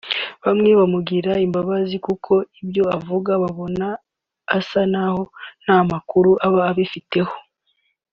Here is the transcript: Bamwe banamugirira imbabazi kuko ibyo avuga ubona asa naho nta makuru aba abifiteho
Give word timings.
Bamwe 0.43 0.69
banamugirira 0.79 1.33
imbabazi 1.45 1.95
kuko 2.05 2.33
ibyo 2.61 2.83
avuga 2.97 3.31
ubona 3.51 3.87
asa 4.57 4.81
naho 4.93 5.21
nta 5.63 5.77
makuru 5.91 6.31
aba 6.45 6.61
abifiteho 6.71 7.33